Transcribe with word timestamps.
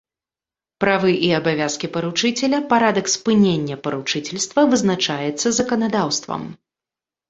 Правы 0.83 1.11
і 1.27 1.29
абавязкі 1.39 1.91
паручыцеля, 1.99 2.63
парадак 2.73 3.13
спынення 3.19 3.75
паручыцельства 3.87 4.67
вызначаецца 4.75 5.47
заканадаўствам. 5.63 6.41